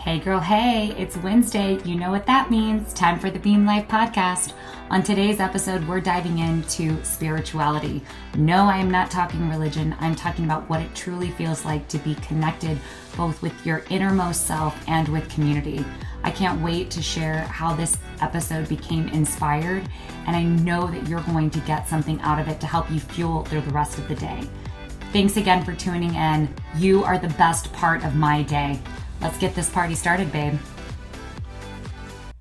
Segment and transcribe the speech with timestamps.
[0.00, 1.78] Hey, girl, hey, it's Wednesday.
[1.84, 2.94] You know what that means.
[2.94, 4.54] Time for the Beam Life podcast.
[4.88, 8.02] On today's episode, we're diving into spirituality.
[8.34, 9.94] No, I am not talking religion.
[10.00, 12.78] I'm talking about what it truly feels like to be connected
[13.14, 15.84] both with your innermost self and with community.
[16.24, 19.86] I can't wait to share how this episode became inspired,
[20.26, 23.00] and I know that you're going to get something out of it to help you
[23.00, 24.48] fuel through the rest of the day.
[25.12, 26.48] Thanks again for tuning in.
[26.76, 28.80] You are the best part of my day.
[29.20, 30.54] Let's get this party started, babe.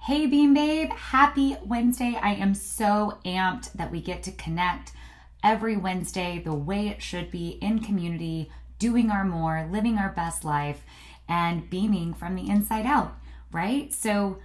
[0.00, 2.18] Hey, Beam Babe, happy Wednesday.
[2.20, 4.90] I am so amped that we get to connect
[5.44, 10.44] every Wednesday the way it should be in community, doing our more, living our best
[10.44, 10.82] life,
[11.28, 13.16] and beaming from the inside out,
[13.52, 13.92] right?
[13.94, 14.38] So,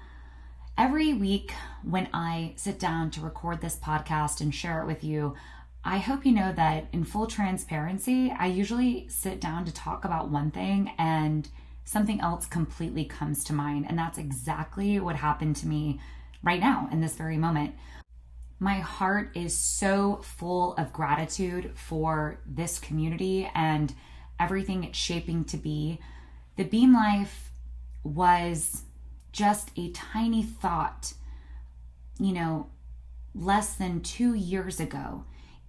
[0.78, 1.52] every week
[1.84, 5.34] when I sit down to record this podcast and share it with you,
[5.84, 10.30] I hope you know that in full transparency, I usually sit down to talk about
[10.30, 11.50] one thing and
[11.90, 13.84] something else completely comes to mind.
[13.90, 16.00] And that's exactly what happened to me
[16.44, 17.74] right now in this very moment.
[18.60, 23.92] My heart is so full of gratitude for this community and
[24.40, 26.00] everything it's shaping to be.
[26.58, 27.50] The Beam Life
[28.04, 28.84] was
[29.32, 31.14] just a tiny thought,
[32.20, 32.68] you know,
[33.34, 35.24] less than two years ago.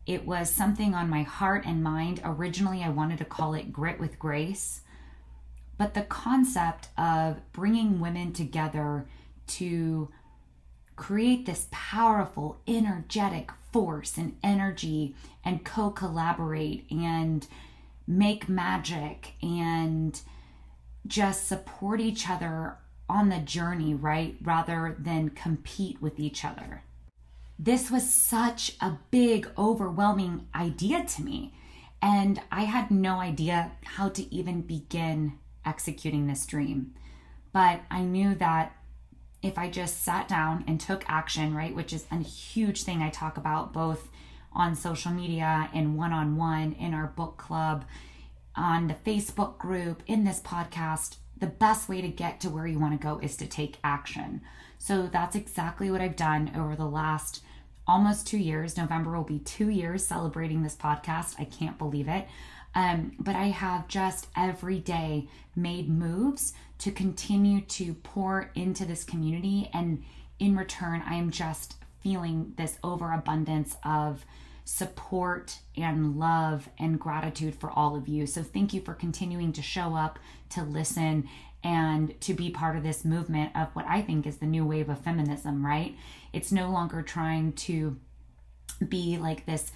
[0.05, 2.21] It was something on my heart and mind.
[2.23, 4.83] Originally, I wanted to call it Grit with Grace
[5.81, 9.07] but the concept of bringing women together
[9.47, 10.11] to
[10.95, 17.47] create this powerful, energetic force and energy and co collaborate and
[18.07, 20.21] make magic and
[21.07, 22.77] just support each other
[23.09, 24.37] on the journey, right?
[24.43, 26.83] Rather than compete with each other.
[27.59, 31.55] This was such a big, overwhelming idea to me.
[32.03, 36.95] And I had no idea how to even begin executing this dream.
[37.53, 38.77] But I knew that
[39.43, 43.11] if I just sat down and took action, right, which is a huge thing I
[43.11, 44.09] talk about both
[44.53, 47.85] on social media and one on one in our book club,
[48.55, 52.79] on the Facebook group, in this podcast, the best way to get to where you
[52.79, 54.43] want to go is to take action.
[54.79, 57.43] So that's exactly what I've done over the last
[57.87, 58.77] almost two years.
[58.77, 61.35] November will be two years celebrating this podcast.
[61.39, 62.29] I can't believe it.
[62.75, 69.05] Um, but I have just every day made moves to continue to pour into this
[69.05, 69.71] community.
[69.73, 70.05] And
[70.39, 74.25] in return, I am just feeling this overabundance of
[74.65, 78.27] support and love and gratitude for all of you.
[78.27, 80.19] So thank you for continuing to show up,
[80.51, 81.29] to listen,
[81.63, 84.89] and to be part of this movement of what I think is the new wave
[84.89, 85.97] of feminism, right?
[86.33, 87.99] It's no longer trying to
[88.87, 89.73] be like this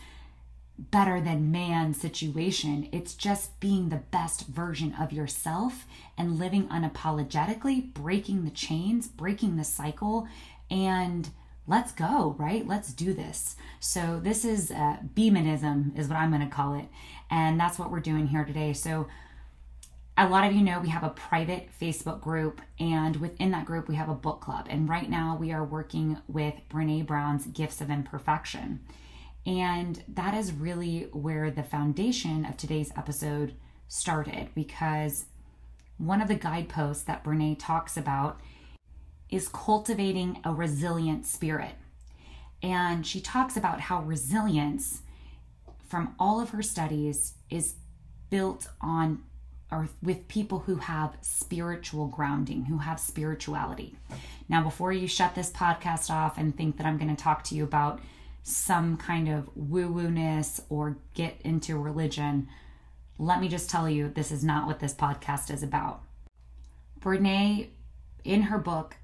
[0.78, 2.88] better than man situation.
[2.92, 5.86] It's just being the best version of yourself
[6.18, 10.26] and living unapologetically, breaking the chains, breaking the cycle,
[10.70, 11.30] and
[11.66, 12.66] let's go, right?
[12.66, 13.56] Let's do this.
[13.80, 16.86] So, this is uh, Beamanism, is what I'm going to call it.
[17.30, 18.72] And that's what we're doing here today.
[18.72, 19.06] So,
[20.16, 23.88] a lot of you know we have a private Facebook group, and within that group,
[23.88, 24.66] we have a book club.
[24.70, 28.80] And right now, we are working with Brene Brown's Gifts of Imperfection.
[29.46, 33.54] And that is really where the foundation of today's episode
[33.88, 35.26] started because
[35.98, 38.40] one of the guideposts that Brene talks about
[39.30, 41.74] is cultivating a resilient spirit.
[42.62, 45.02] And she talks about how resilience
[45.86, 47.74] from all of her studies is
[48.30, 49.22] built on
[49.70, 53.96] or with people who have spiritual grounding, who have spirituality.
[54.48, 57.54] Now, before you shut this podcast off and think that I'm going to talk to
[57.54, 58.00] you about
[58.44, 62.46] some kind of woo woo ness or get into religion,
[63.18, 66.02] let me just tell you this is not what this podcast is about.
[67.00, 67.68] Brene,
[68.22, 68.96] in her book,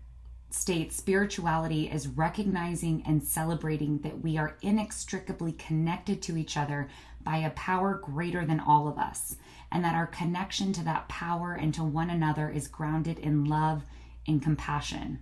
[0.50, 6.88] states spirituality is recognizing and celebrating that we are inextricably connected to each other
[7.22, 9.36] by a power greater than all of us,
[9.70, 13.84] and that our connection to that power and to one another is grounded in love
[14.26, 15.18] and compassion.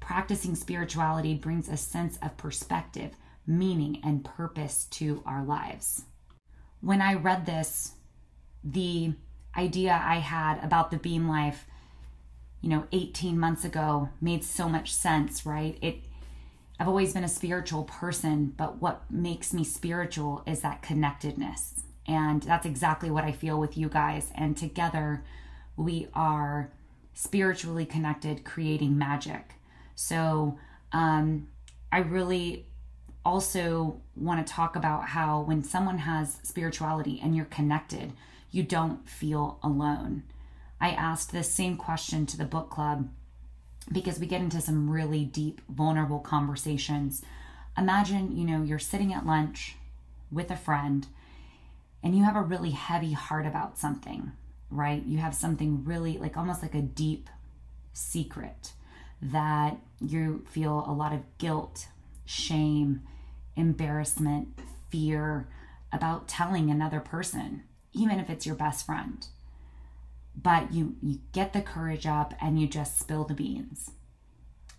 [0.00, 3.12] Practicing spirituality brings a sense of perspective,
[3.46, 6.04] meaning and purpose to our lives.
[6.80, 7.92] When I read this,
[8.62, 9.14] the
[9.56, 11.66] idea I had about the beam life,
[12.60, 15.78] you know, 18 months ago made so much sense, right?
[15.82, 16.04] It
[16.78, 21.82] I've always been a spiritual person, but what makes me spiritual is that connectedness.
[22.06, 24.32] And that's exactly what I feel with you guys.
[24.34, 25.22] And together
[25.76, 26.72] we are
[27.14, 29.54] spiritually connected, creating magic.
[29.94, 30.58] So
[30.92, 31.46] um,
[31.92, 32.66] I really
[33.24, 38.12] also want to talk about how when someone has spirituality and you're connected,
[38.50, 40.22] you don't feel alone.
[40.80, 43.08] I asked this same question to the book club
[43.90, 47.22] because we get into some really deep, vulnerable conversations.
[47.76, 49.76] Imagine, you know, you're sitting at lunch
[50.30, 51.06] with a friend
[52.02, 54.32] and you have a really heavy heart about something,
[54.70, 55.02] right?
[55.04, 57.28] You have something really like almost like a deep
[57.92, 58.72] secret
[59.22, 61.88] that you feel a lot of guilt,
[62.24, 63.02] shame,
[63.56, 64.58] embarrassment,
[64.90, 65.48] fear
[65.92, 67.62] about telling another person,
[67.92, 69.26] even if it's your best friend.
[70.36, 73.92] But you you get the courage up and you just spill the beans.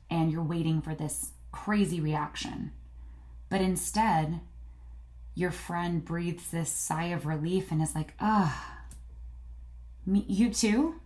[0.09, 2.71] And you're waiting for this crazy reaction.
[3.49, 4.41] But instead,
[5.33, 8.81] your friend breathes this sigh of relief and is like, "Ah,
[10.05, 10.99] me you too?"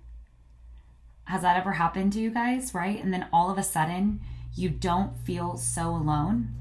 [1.26, 3.02] Has that ever happened to you guys, right?
[3.02, 4.22] And then all of a sudden,
[4.60, 6.54] you don't feel so alone.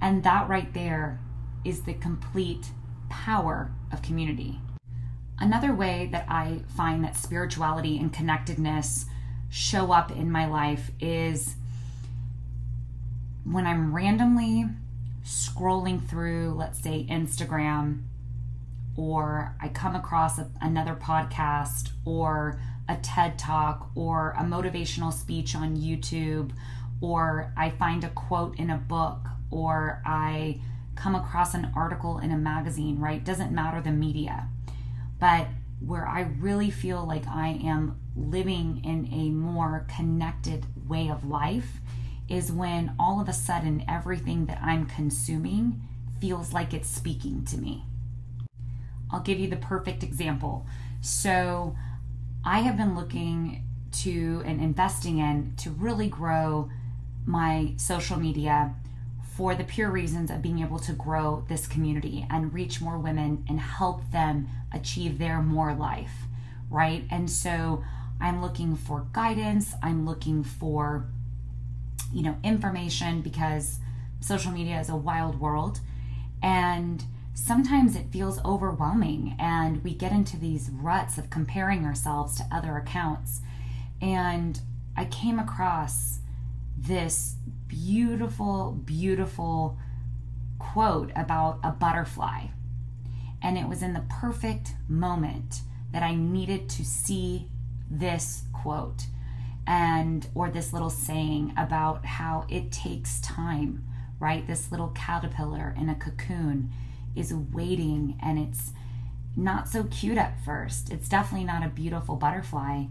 [0.00, 1.20] And that right there
[1.64, 2.68] is the complete
[3.08, 4.60] power of community.
[5.38, 9.06] Another way that I find that spirituality and connectedness
[9.48, 11.56] show up in my life is
[13.44, 14.66] when I'm randomly
[15.24, 18.02] scrolling through, let's say, Instagram,
[18.96, 25.54] or I come across a, another podcast, or a TED talk or a motivational speech
[25.54, 26.52] on YouTube,
[27.00, 29.18] or I find a quote in a book,
[29.50, 30.60] or I
[30.94, 33.22] come across an article in a magazine, right?
[33.22, 34.48] Doesn't matter the media.
[35.20, 35.48] But
[35.80, 41.80] where I really feel like I am living in a more connected way of life
[42.28, 45.82] is when all of a sudden everything that I'm consuming
[46.20, 47.84] feels like it's speaking to me.
[49.10, 50.66] I'll give you the perfect example.
[51.00, 51.76] So,
[52.44, 53.64] I have been looking
[54.02, 56.70] to and investing in to really grow
[57.26, 58.74] my social media
[59.36, 63.44] for the pure reasons of being able to grow this community and reach more women
[63.48, 66.22] and help them achieve their more life,
[66.70, 67.04] right?
[67.10, 67.84] And so
[68.20, 71.06] I'm looking for guidance, I'm looking for
[72.12, 73.78] you know, information because
[74.20, 75.80] social media is a wild world
[76.42, 82.44] and sometimes it feels overwhelming and we get into these ruts of comparing ourselves to
[82.50, 83.40] other accounts.
[84.00, 84.60] And
[84.96, 86.20] I came across
[86.76, 87.36] this
[87.68, 89.78] beautiful, beautiful
[90.58, 92.46] quote about a butterfly.
[93.42, 95.60] And it was in the perfect moment
[95.92, 97.48] that I needed to see
[97.90, 99.06] this quote
[99.66, 103.84] and or this little saying about how it takes time,
[104.20, 104.46] right?
[104.46, 106.70] This little caterpillar in a cocoon
[107.14, 108.72] is waiting and it's
[109.36, 110.90] not so cute at first.
[110.90, 112.84] It's definitely not a beautiful butterfly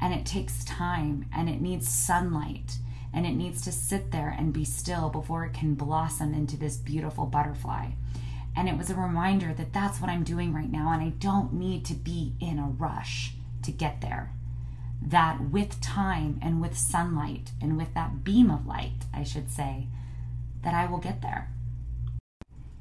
[0.00, 2.78] and it takes time and it needs sunlight
[3.12, 6.76] and it needs to sit there and be still before it can blossom into this
[6.76, 7.90] beautiful butterfly.
[8.56, 11.52] And it was a reminder that that's what I'm doing right now and I don't
[11.52, 14.32] need to be in a rush to get there.
[15.02, 19.86] That with time and with sunlight and with that beam of light, I should say,
[20.62, 21.48] that I will get there.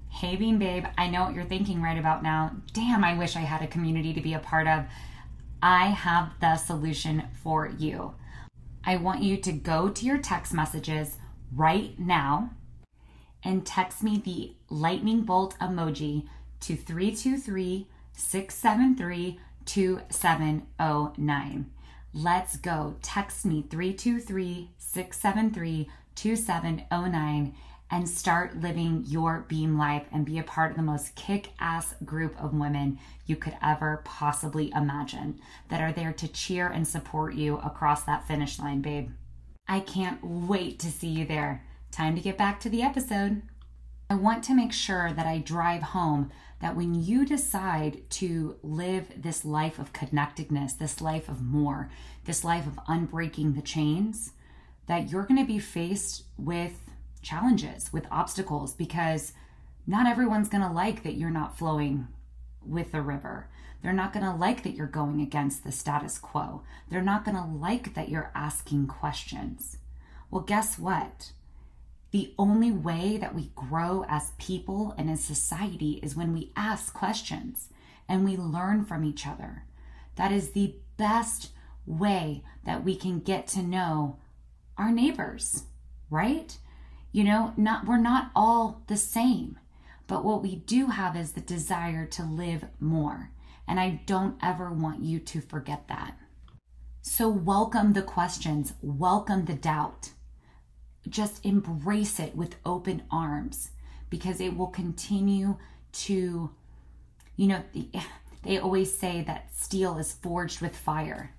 [0.09, 2.51] Hey, Beam Babe, I know what you're thinking right about now.
[2.73, 4.83] Damn, I wish I had a community to be a part of.
[5.61, 8.15] I have the solution for you.
[8.83, 11.17] I want you to go to your text messages
[11.53, 12.51] right now
[13.43, 16.27] and text me the lightning bolt emoji
[16.61, 21.71] to 323 673 2709.
[22.13, 22.95] Let's go.
[23.01, 27.55] Text me 323 673 2709
[27.91, 31.95] and start living your beam life and be a part of the most kick ass
[32.05, 37.33] group of women you could ever possibly imagine that are there to cheer and support
[37.33, 39.09] you across that finish line, babe.
[39.67, 41.63] I can't wait to see you there.
[41.91, 43.41] Time to get back to the episode.
[44.09, 46.31] I want to make sure that I drive home
[46.61, 51.89] that when you decide to live this life of connectedness, this life of more,
[52.25, 54.31] this life of unbreaking the chains,
[54.87, 56.88] that you're going to be faced with
[57.21, 59.33] challenges, with obstacles, because
[59.85, 62.07] not everyone's going to like that you're not flowing
[62.65, 63.49] with the river.
[63.81, 66.63] They're not going to like that you're going against the status quo.
[66.89, 69.77] They're not going to like that you're asking questions.
[70.29, 71.31] Well, guess what?
[72.11, 76.93] The only way that we grow as people and as society is when we ask
[76.93, 77.69] questions
[78.07, 79.63] and we learn from each other.
[80.15, 81.51] That is the best
[81.85, 84.17] way that we can get to know
[84.77, 85.63] our neighbors,
[86.09, 86.57] right?
[87.11, 89.57] You know, not we're not all the same,
[90.07, 93.31] but what we do have is the desire to live more.
[93.67, 96.17] And I don't ever want you to forget that.
[97.01, 100.11] So welcome the questions, welcome the doubt.
[101.07, 103.71] Just embrace it with open arms
[104.09, 105.57] because it will continue
[105.91, 106.51] to
[107.39, 107.63] you know,
[108.43, 111.33] they always say that steel is forged with fire.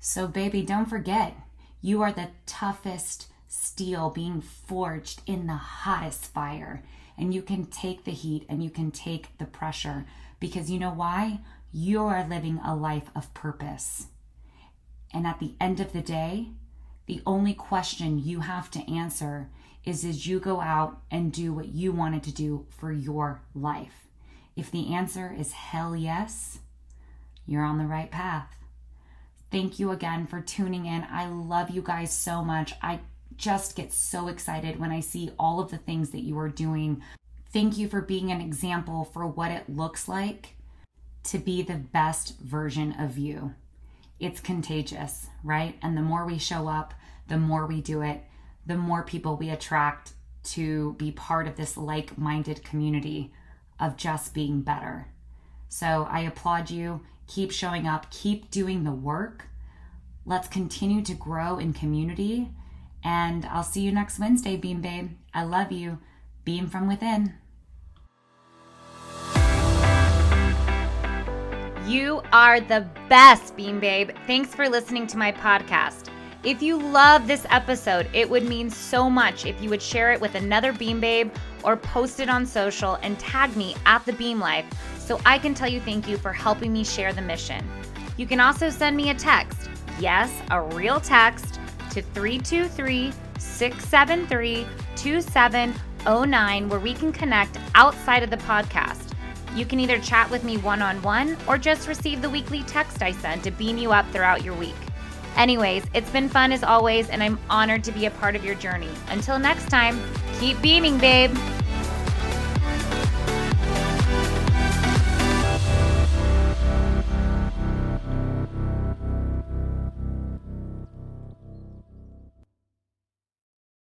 [0.00, 1.36] So, baby, don't forget,
[1.80, 6.82] you are the toughest steel being forged in the hottest fire.
[7.18, 10.06] And you can take the heat and you can take the pressure
[10.40, 11.40] because you know why?
[11.70, 14.06] You are living a life of purpose.
[15.12, 16.48] And at the end of the day,
[17.04, 19.50] the only question you have to answer
[19.84, 24.08] is as you go out and do what you wanted to do for your life.
[24.56, 26.60] If the answer is hell yes,
[27.46, 28.48] you're on the right path.
[29.50, 31.06] Thank you again for tuning in.
[31.10, 32.72] I love you guys so much.
[32.80, 33.00] I
[33.36, 37.02] just get so excited when I see all of the things that you are doing.
[37.52, 40.54] Thank you for being an example for what it looks like
[41.24, 43.54] to be the best version of you.
[44.18, 45.76] It's contagious, right?
[45.82, 46.94] And the more we show up,
[47.28, 48.22] the more we do it,
[48.66, 50.12] the more people we attract
[50.44, 53.32] to be part of this like minded community
[53.78, 55.08] of just being better.
[55.68, 57.00] So I applaud you.
[57.26, 59.46] Keep showing up, keep doing the work.
[60.24, 62.50] Let's continue to grow in community.
[63.04, 65.10] And I'll see you next Wednesday, Beam Babe.
[65.34, 65.98] I love you.
[66.44, 67.34] Beam from within.
[71.86, 74.10] You are the best, Beam Babe.
[74.26, 76.08] Thanks for listening to my podcast.
[76.44, 80.20] If you love this episode, it would mean so much if you would share it
[80.20, 81.30] with another Beam Babe
[81.62, 84.66] or post it on social and tag me at the Beam Life
[84.98, 87.68] so I can tell you thank you for helping me share the mission.
[88.16, 89.68] You can also send me a text,
[90.00, 91.60] yes, a real text,
[91.92, 99.12] to 323 673 2709 where we can connect outside of the podcast.
[99.54, 103.02] You can either chat with me one on one or just receive the weekly text
[103.02, 104.74] I send to beam you up throughout your week.
[105.36, 108.54] Anyways, it's been fun as always, and I'm honored to be a part of your
[108.54, 108.90] journey.
[109.08, 110.00] Until next time,
[110.38, 111.34] keep beaming, babe.